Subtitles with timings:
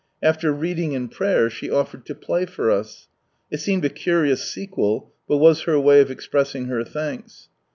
[0.23, 3.07] After reading and prayer, she offered to play for us;
[3.51, 7.49] it seemed a curious sequel, but was her way of expressing her thanks.